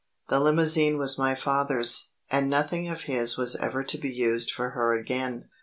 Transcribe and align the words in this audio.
The 0.29 0.39
limousine 0.39 0.97
was 0.97 1.19
my 1.19 1.35
father's, 1.35 2.09
and 2.31 2.49
nothing 2.49 2.89
of 2.89 3.01
his 3.01 3.37
was 3.37 3.55
ever 3.57 3.83
to 3.83 3.97
be 3.99 4.09
used 4.11 4.49
for 4.51 4.71
her 4.71 4.97
again. 4.99 5.47